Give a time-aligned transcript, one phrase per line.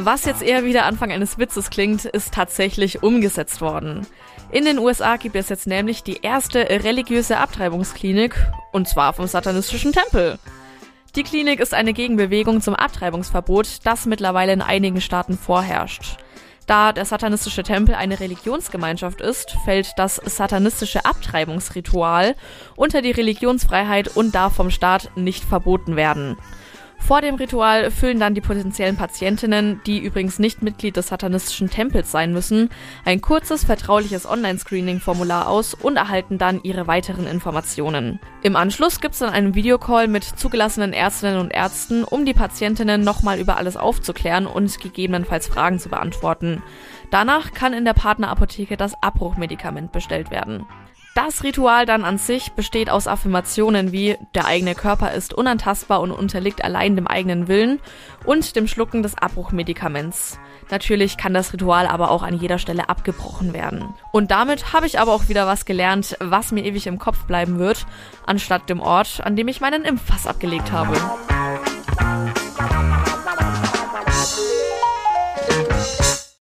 [0.00, 4.06] Was jetzt eher wie der Anfang eines Witzes klingt, ist tatsächlich umgesetzt worden.
[4.52, 8.36] In den USA gibt es jetzt nämlich die erste religiöse Abtreibungsklinik,
[8.70, 10.38] und zwar vom satanistischen Tempel.
[11.16, 16.18] Die Klinik ist eine Gegenbewegung zum Abtreibungsverbot, das mittlerweile in einigen Staaten vorherrscht.
[16.68, 22.36] Da der satanistische Tempel eine Religionsgemeinschaft ist, fällt das satanistische Abtreibungsritual
[22.76, 26.36] unter die Religionsfreiheit und darf vom Staat nicht verboten werden.
[26.98, 32.10] Vor dem Ritual füllen dann die potenziellen Patientinnen, die übrigens nicht Mitglied des satanistischen Tempels
[32.10, 32.68] sein müssen,
[33.04, 38.20] ein kurzes vertrauliches Online-Screening-Formular aus und erhalten dann ihre weiteren Informationen.
[38.42, 43.02] Im Anschluss gibt es dann einen Videocall mit zugelassenen Ärztinnen und Ärzten, um die Patientinnen
[43.02, 46.62] nochmal über alles aufzuklären und gegebenenfalls Fragen zu beantworten.
[47.10, 50.66] Danach kann in der Partnerapotheke das Abbruchmedikament bestellt werden.
[51.18, 56.12] Das Ritual dann an sich besteht aus Affirmationen wie der eigene Körper ist unantastbar und
[56.12, 57.80] unterliegt allein dem eigenen Willen
[58.24, 60.38] und dem Schlucken des Abbruchmedikaments.
[60.70, 63.92] Natürlich kann das Ritual aber auch an jeder Stelle abgebrochen werden.
[64.12, 67.58] Und damit habe ich aber auch wieder was gelernt, was mir ewig im Kopf bleiben
[67.58, 67.84] wird,
[68.24, 70.94] anstatt dem Ort, an dem ich meinen Impfpass abgelegt habe.